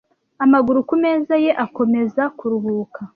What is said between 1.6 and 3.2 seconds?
akomeza kuruhuka